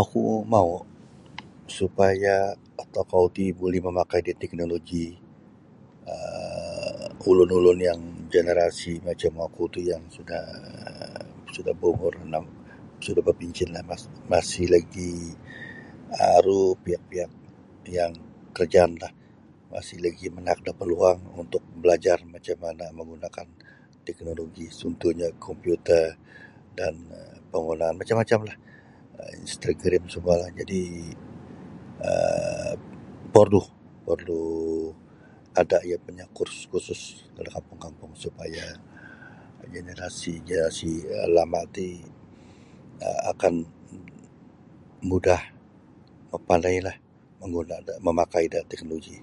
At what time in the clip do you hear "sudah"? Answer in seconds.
11.54-11.72, 13.04-13.22